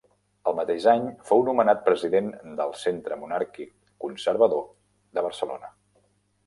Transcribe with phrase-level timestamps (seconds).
[0.51, 3.71] El mateix any fou nomenat president del Centre Monàrquic
[4.09, 4.69] Conservador
[5.19, 5.73] de Barcelona.